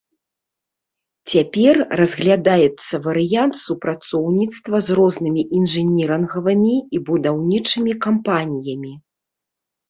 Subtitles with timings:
[1.33, 8.93] Цяпер разглядаецца варыянт супрацоўніцтва з рознымі інжынірынгавымі і будаўнічымі кампаніямі.